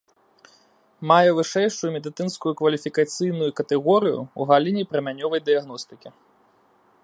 [1.09, 6.09] Мае вышэйшую медыцынскую кваліфікацыйную катэгорыю ў галіне прамянёвай дыягностыкі.